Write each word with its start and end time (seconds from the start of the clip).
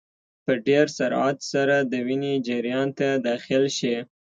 په 0.45 0.53
ډېر 0.67 0.85
سرعت 0.97 1.37
سره 1.51 1.75
د 1.91 1.93
وینې 2.07 2.33
جریان 2.47 2.87
ته 2.99 3.07
داخل 3.27 3.63
شي. 3.77 3.95